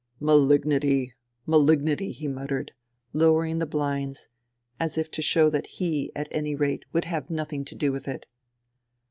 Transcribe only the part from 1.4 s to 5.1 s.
Malignity!" he mut tered, lowering the bhnds, as